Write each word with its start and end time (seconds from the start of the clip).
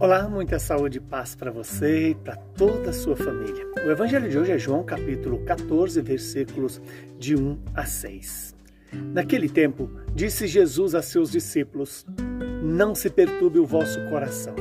Olá, 0.00 0.28
muita 0.28 0.60
saúde 0.60 0.98
e 0.98 1.00
paz 1.00 1.34
para 1.34 1.50
você 1.50 2.10
e 2.10 2.14
para 2.14 2.36
toda 2.36 2.90
a 2.90 2.92
sua 2.92 3.16
família. 3.16 3.66
O 3.84 3.90
evangelho 3.90 4.30
de 4.30 4.38
hoje 4.38 4.52
é 4.52 4.58
João 4.58 4.84
capítulo 4.84 5.44
14, 5.44 6.00
versículos 6.00 6.80
de 7.18 7.34
1 7.34 7.58
a 7.74 7.84
6. 7.84 8.54
Naquele 9.12 9.48
tempo, 9.48 9.90
disse 10.14 10.46
Jesus 10.46 10.94
a 10.94 11.02
seus 11.02 11.32
discípulos: 11.32 12.06
Não 12.62 12.94
se 12.94 13.10
perturbe 13.10 13.58
o 13.58 13.66
vosso 13.66 13.98
coração. 14.08 14.54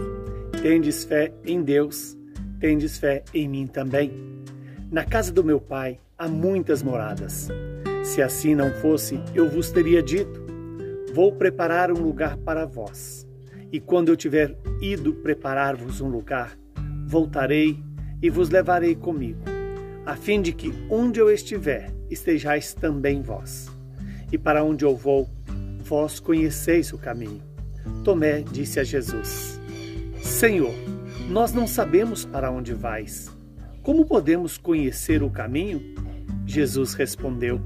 Tendes 0.60 1.04
fé 1.04 1.32
em 1.46 1.62
Deus, 1.62 2.18
tendes 2.60 2.98
fé 2.98 3.24
em 3.32 3.48
mim 3.48 3.68
também. 3.68 4.12
Na 4.92 5.06
casa 5.06 5.32
do 5.32 5.44
meu 5.44 5.62
Pai 5.62 6.00
há 6.18 6.28
muitas 6.28 6.82
moradas. 6.82 7.48
Se 8.04 8.24
assim 8.24 8.56
não 8.56 8.74
fosse, 8.74 9.22
eu 9.36 9.48
vos 9.48 9.70
teria 9.70 10.02
dito: 10.02 10.42
Vou 11.14 11.32
preparar 11.32 11.92
um 11.92 12.02
lugar 12.02 12.38
para 12.38 12.66
vós. 12.66 13.27
E 13.72 13.80
quando 13.80 14.10
eu 14.10 14.16
tiver 14.16 14.58
ido 14.82 15.14
preparar-vos 15.14 16.00
um 16.00 16.08
lugar, 16.08 16.58
voltarei 17.06 17.84
e 18.22 18.30
vos 18.30 18.50
levarei 18.50 18.96
comigo, 18.96 19.42
a 20.06 20.16
fim 20.16 20.42
de 20.42 20.54
que 20.54 20.74
onde 20.90 21.20
eu 21.20 21.30
estiver, 21.30 21.94
estejais 22.10 22.74
também 22.74 23.22
vós. 23.22 23.70
E 24.32 24.38
para 24.38 24.64
onde 24.64 24.86
eu 24.86 24.96
vou, 24.96 25.30
vós 25.80 26.20
conheceis 26.20 26.92
o 26.94 26.98
caminho. 26.98 27.42
Tomé 28.04 28.42
disse 28.42 28.80
a 28.80 28.84
Jesus: 28.84 29.60
Senhor, 30.22 30.74
nós 31.30 31.54
não 31.54 31.68
sabemos 31.68 32.26
para 32.26 32.52
onde 32.52 32.74
vais. 32.74 33.30
Como 33.84 34.06
podemos 34.06 34.58
conhecer 34.58 35.24
o 35.24 35.30
caminho? 35.30 35.82
Jesus 36.46 36.94
respondeu: 36.94 37.62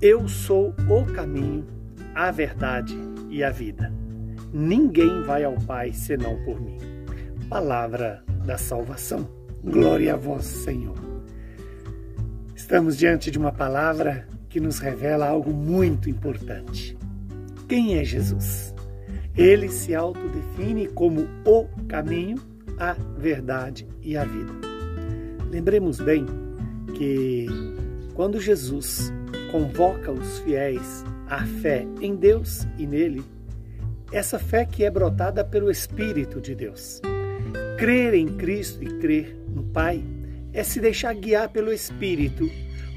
Eu 0.00 0.28
sou 0.28 0.74
o 0.88 1.04
caminho, 1.12 1.66
a 2.14 2.30
verdade 2.30 2.96
e 3.30 3.42
a 3.42 3.50
vida. 3.50 3.92
Ninguém 4.52 5.22
vai 5.22 5.44
ao 5.44 5.54
Pai 5.54 5.92
senão 5.92 6.42
por 6.44 6.60
mim. 6.60 6.78
Palavra 7.48 8.22
da 8.44 8.56
salvação. 8.56 9.28
Glória 9.62 10.14
a 10.14 10.16
vós, 10.16 10.44
Senhor. 10.44 10.96
Estamos 12.54 12.96
diante 12.96 13.30
de 13.30 13.38
uma 13.38 13.52
palavra 13.52 14.26
que 14.48 14.60
nos 14.60 14.78
revela 14.78 15.28
algo 15.28 15.52
muito 15.52 16.08
importante. 16.08 16.96
Quem 17.68 17.98
é 17.98 18.04
Jesus? 18.04 18.74
Ele 19.36 19.68
se 19.68 19.94
autodefine 19.94 20.88
como 20.88 21.28
o 21.44 21.66
caminho, 21.86 22.36
a 22.78 22.94
verdade 23.18 23.86
e 24.02 24.16
a 24.16 24.24
vida. 24.24 24.52
Lembremos 25.50 26.00
bem 26.00 26.26
que 26.94 27.46
quando 28.14 28.40
Jesus 28.40 29.12
convoca 29.50 30.10
os 30.10 30.38
fiéis 30.40 31.04
à 31.28 31.44
fé 31.46 31.86
em 32.00 32.16
Deus 32.16 32.66
e 32.76 32.86
nele, 32.86 33.22
essa 34.12 34.38
fé 34.38 34.64
que 34.64 34.84
é 34.84 34.90
brotada 34.90 35.44
pelo 35.44 35.70
Espírito 35.70 36.40
de 36.40 36.54
Deus. 36.54 37.00
Crer 37.78 38.14
em 38.14 38.26
Cristo 38.26 38.82
e 38.82 38.98
crer 38.98 39.36
no 39.48 39.62
Pai 39.64 40.02
é 40.52 40.62
se 40.62 40.80
deixar 40.80 41.14
guiar 41.14 41.50
pelo 41.50 41.72
Espírito, 41.72 42.48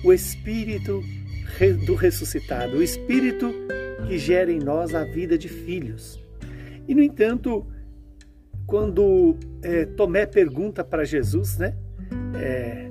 o 0.03 0.13
Espírito 0.13 1.03
do 1.85 1.95
ressuscitado, 1.95 2.77
o 2.77 2.83
Espírito 2.83 3.53
que 4.07 4.17
gera 4.17 4.51
em 4.51 4.59
nós 4.59 4.95
a 4.95 5.03
vida 5.03 5.37
de 5.37 5.47
filhos. 5.47 6.19
E, 6.87 6.95
no 6.95 7.03
entanto, 7.03 7.67
quando 8.65 9.37
é, 9.61 9.85
Tomé 9.85 10.25
pergunta 10.25 10.83
para 10.83 11.03
Jesus, 11.03 11.57
né? 11.57 11.75
É, 12.35 12.89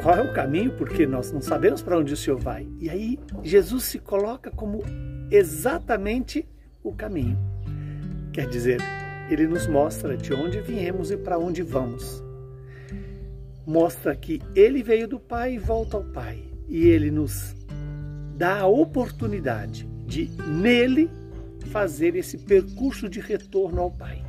qual 0.00 0.16
é 0.16 0.22
o 0.22 0.32
caminho, 0.32 0.72
porque 0.72 1.06
nós 1.06 1.30
não 1.30 1.42
sabemos 1.42 1.82
para 1.82 1.98
onde 1.98 2.14
o 2.14 2.16
Senhor 2.16 2.38
vai. 2.38 2.66
E 2.78 2.88
aí 2.88 3.18
Jesus 3.42 3.84
se 3.84 3.98
coloca 3.98 4.50
como 4.50 4.82
exatamente 5.30 6.48
o 6.90 6.94
caminho. 6.94 7.38
Quer 8.32 8.48
dizer, 8.48 8.80
ele 9.30 9.46
nos 9.46 9.66
mostra 9.66 10.16
de 10.16 10.32
onde 10.32 10.60
viemos 10.60 11.10
e 11.10 11.16
para 11.16 11.38
onde 11.38 11.62
vamos. 11.62 12.22
Mostra 13.66 14.14
que 14.14 14.40
ele 14.54 14.82
veio 14.82 15.08
do 15.08 15.18
Pai 15.18 15.54
e 15.54 15.58
volta 15.58 15.96
ao 15.96 16.04
Pai. 16.04 16.42
E 16.68 16.88
ele 16.88 17.10
nos 17.10 17.54
dá 18.36 18.60
a 18.60 18.66
oportunidade 18.66 19.88
de, 20.06 20.30
nele, 20.46 21.10
fazer 21.66 22.16
esse 22.16 22.38
percurso 22.38 23.08
de 23.08 23.20
retorno 23.20 23.80
ao 23.80 23.90
Pai. 23.90 24.24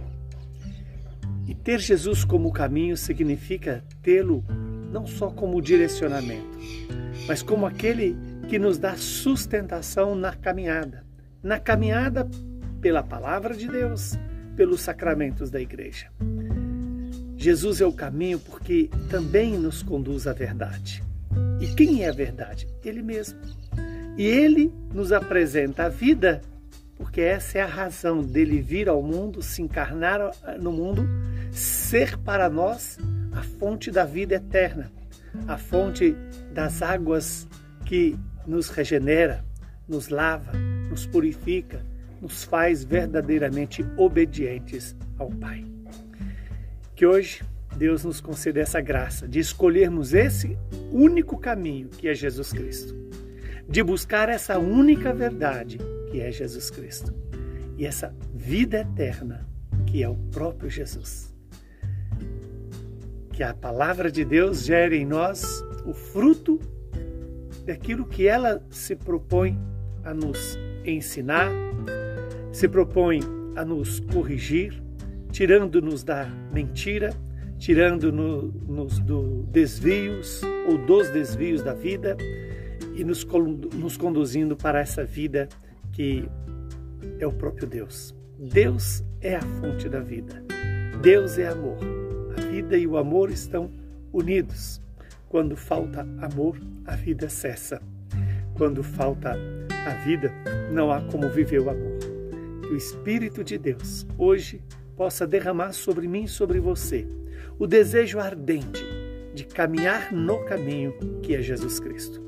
E 1.47 1.55
ter 1.55 1.79
Jesus 1.79 2.23
como 2.23 2.51
caminho 2.51 2.95
significa 2.95 3.83
tê-lo 4.01 4.43
não 4.91 5.07
só 5.07 5.29
como 5.29 5.61
direcionamento, 5.61 6.59
mas 7.27 7.41
como 7.41 7.65
aquele 7.65 8.15
que 8.47 8.59
nos 8.59 8.77
dá 8.77 8.95
sustentação 8.95 10.15
na 10.15 10.33
caminhada 10.33 11.05
na 11.43 11.59
caminhada 11.59 12.29
pela 12.81 13.03
palavra 13.03 13.55
de 13.55 13.67
Deus, 13.67 14.17
pelos 14.55 14.81
sacramentos 14.81 15.49
da 15.49 15.61
igreja. 15.61 16.07
Jesus 17.37 17.81
é 17.81 17.85
o 17.85 17.93
caminho 17.93 18.39
porque 18.39 18.89
também 19.09 19.57
nos 19.57 19.81
conduz 19.81 20.27
à 20.27 20.33
verdade. 20.33 21.03
E 21.59 21.67
quem 21.67 22.03
é 22.03 22.09
a 22.09 22.13
verdade? 22.13 22.67
Ele 22.83 23.01
mesmo. 23.01 23.39
E 24.17 24.25
ele 24.25 24.71
nos 24.93 25.11
apresenta 25.11 25.85
a 25.85 25.89
vida, 25.89 26.41
porque 26.97 27.21
essa 27.21 27.59
é 27.59 27.61
a 27.61 27.67
razão 27.67 28.21
dele 28.21 28.61
vir 28.61 28.89
ao 28.89 29.01
mundo, 29.01 29.41
se 29.41 29.61
encarnar 29.61 30.19
no 30.59 30.71
mundo, 30.71 31.07
ser 31.51 32.17
para 32.17 32.49
nós 32.49 32.97
a 33.31 33.41
fonte 33.41 33.89
da 33.89 34.05
vida 34.05 34.35
eterna, 34.35 34.91
a 35.47 35.57
fonte 35.57 36.15
das 36.53 36.81
águas 36.81 37.47
que 37.85 38.17
nos 38.45 38.69
regenera, 38.69 39.43
nos 39.87 40.09
lava, 40.09 40.51
nos 40.89 41.05
purifica, 41.05 41.83
nos 42.21 42.43
faz 42.43 42.83
verdadeiramente 42.83 43.83
obedientes 43.97 44.95
ao 45.17 45.29
Pai. 45.29 45.65
Que 46.95 47.05
hoje 47.05 47.43
Deus 47.75 48.03
nos 48.03 48.21
conceda 48.21 48.59
essa 48.59 48.79
graça 48.79 49.27
de 49.27 49.39
escolhermos 49.39 50.13
esse 50.13 50.57
único 50.91 51.37
caminho 51.37 51.89
que 51.89 52.07
é 52.07 52.13
Jesus 52.13 52.51
Cristo, 52.51 52.95
de 53.67 53.81
buscar 53.81 54.29
essa 54.29 54.59
única 54.59 55.13
verdade 55.13 55.79
que 56.11 56.19
é 56.19 56.31
Jesus 56.31 56.69
Cristo 56.69 57.13
e 57.77 57.85
essa 57.85 58.13
vida 58.33 58.81
eterna 58.81 59.47
que 59.87 60.03
é 60.03 60.09
o 60.09 60.15
próprio 60.15 60.69
Jesus. 60.69 61.33
Que 63.33 63.43
a 63.43 63.53
palavra 63.53 64.11
de 64.11 64.23
Deus 64.23 64.63
gere 64.63 64.97
em 64.97 65.05
nós 65.05 65.63
o 65.85 65.93
fruto 65.93 66.59
daquilo 67.65 68.05
que 68.05 68.27
ela 68.27 68.63
se 68.69 68.95
propõe 68.95 69.57
a 70.03 70.13
nos 70.13 70.57
ensinar, 70.85 71.49
se 72.51 72.67
propõe 72.67 73.19
a 73.55 73.63
nos 73.63 73.99
corrigir, 73.99 74.81
tirando-nos 75.31 76.03
da 76.03 76.25
mentira, 76.53 77.13
tirando-nos 77.57 78.99
do 78.99 79.43
desvios 79.43 80.41
ou 80.67 80.77
dos 80.77 81.09
desvios 81.09 81.61
da 81.61 81.73
vida 81.73 82.17
e 82.95 83.03
nos, 83.03 83.25
nos 83.73 83.97
conduzindo 83.97 84.55
para 84.55 84.79
essa 84.79 85.03
vida 85.03 85.47
que 85.93 86.27
é 87.19 87.27
o 87.27 87.31
próprio 87.31 87.67
Deus. 87.67 88.13
Deus 88.37 89.03
é 89.21 89.35
a 89.35 89.41
fonte 89.41 89.87
da 89.87 89.99
vida. 89.99 90.43
Deus 91.01 91.37
é 91.37 91.47
amor. 91.47 91.77
A 92.37 92.41
vida 92.41 92.77
e 92.77 92.87
o 92.87 92.97
amor 92.97 93.29
estão 93.29 93.69
unidos. 94.11 94.81
Quando 95.29 95.55
falta 95.55 96.01
amor, 96.19 96.57
a 96.85 96.95
vida 96.95 97.29
cessa. 97.29 97.81
Quando 98.55 98.83
falta 98.83 99.37
a 99.85 99.93
vida, 100.03 100.31
não 100.71 100.91
há 100.91 101.01
como 101.01 101.29
viver 101.29 101.61
o 101.61 101.69
amor. 101.69 102.10
Que 102.71 102.75
o 102.75 102.77
Espírito 102.77 103.43
de 103.43 103.57
Deus 103.57 104.07
hoje 104.17 104.63
possa 104.95 105.27
derramar 105.27 105.73
sobre 105.73 106.07
mim 106.07 106.23
e 106.23 106.27
sobre 106.29 106.57
você 106.57 107.05
o 107.59 107.67
desejo 107.67 108.17
ardente 108.17 108.85
de 109.35 109.43
caminhar 109.43 110.13
no 110.13 110.45
caminho 110.45 110.93
que 111.21 111.35
é 111.35 111.41
Jesus 111.41 111.81
Cristo, 111.81 112.23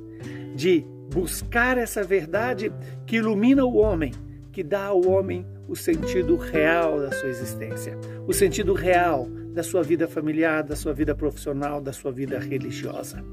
de 0.54 0.86
buscar 1.14 1.78
essa 1.78 2.04
verdade 2.04 2.74
que 3.08 3.16
ilumina 3.16 3.64
o 3.64 3.78
homem, 3.78 4.12
que 4.52 4.62
dá 4.62 4.88
ao 4.88 5.08
homem 5.08 5.48
o 5.66 5.78
sentido 5.78 6.36
real 6.36 7.00
da 7.00 7.14
sua 7.14 7.30
existência, 7.30 7.98
o 8.28 8.34
sentido 8.34 8.74
real 8.74 9.30
da 9.54 9.64
sua 9.64 9.82
vida 9.82 10.10
familiar, 10.10 10.62
da 10.62 10.76
sua 10.76 10.94
vida 10.94 11.16
profissional, 11.16 11.80
da 11.80 11.94
sua 11.94 12.12
vida 12.12 12.38
religiosa. 12.38 13.24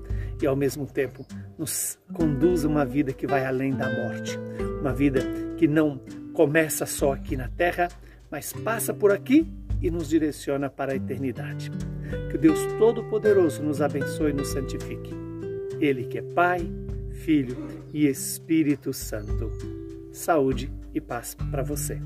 E 0.40 0.46
ao 0.46 0.54
mesmo 0.54 0.86
tempo 0.86 1.26
nos 1.58 1.98
conduz 2.12 2.64
a 2.64 2.68
uma 2.68 2.84
vida 2.84 3.12
que 3.12 3.26
vai 3.26 3.44
além 3.44 3.72
da 3.72 3.90
morte, 3.90 4.38
uma 4.80 4.92
vida 4.92 5.20
que 5.56 5.66
não 5.66 6.00
começa 6.40 6.86
só 6.86 7.12
aqui 7.12 7.36
na 7.36 7.48
terra, 7.48 7.88
mas 8.30 8.50
passa 8.50 8.94
por 8.94 9.12
aqui 9.12 9.46
e 9.78 9.90
nos 9.90 10.08
direciona 10.08 10.70
para 10.70 10.92
a 10.92 10.96
eternidade. 10.96 11.70
Que 12.30 12.36
o 12.36 12.38
Deus 12.38 12.58
Todo-Poderoso 12.78 13.62
nos 13.62 13.82
abençoe 13.82 14.30
e 14.30 14.32
nos 14.32 14.48
santifique. 14.48 15.10
Ele 15.78 16.04
que 16.04 16.16
é 16.16 16.22
Pai, 16.22 16.66
Filho 17.12 17.58
e 17.92 18.06
Espírito 18.06 18.90
Santo. 18.90 19.52
Saúde 20.12 20.72
e 20.94 21.00
paz 21.00 21.36
para 21.50 21.62
você. 21.62 22.00